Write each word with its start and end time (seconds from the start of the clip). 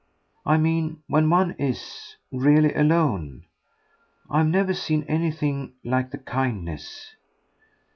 I 0.47 0.57
mean 0.57 1.03
when 1.05 1.29
one 1.29 1.51
IS 1.59 2.15
really 2.31 2.73
alone. 2.73 3.45
I've 4.31 4.47
never 4.47 4.73
seen 4.73 5.05
anything 5.07 5.73
like 5.83 6.09
the 6.09 6.17
kindness." 6.17 7.13